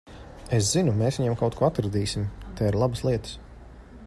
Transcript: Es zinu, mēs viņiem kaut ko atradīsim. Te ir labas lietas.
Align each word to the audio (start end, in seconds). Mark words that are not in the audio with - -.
Es 0.59 0.69
zinu, 0.75 0.95
mēs 1.01 1.19
viņiem 1.21 1.37
kaut 1.43 1.59
ko 1.59 1.69
atradīsim. 1.69 2.27
Te 2.61 2.71
ir 2.73 2.83
labas 2.85 3.05
lietas. 3.11 3.39